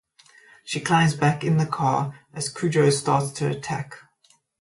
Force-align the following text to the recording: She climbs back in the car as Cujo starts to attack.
She 0.63 0.79
climbs 0.79 1.13
back 1.13 1.43
in 1.43 1.57
the 1.57 1.67
car 1.67 2.17
as 2.33 2.49
Cujo 2.49 2.89
starts 2.89 3.31
to 3.33 3.47
attack. 3.47 3.99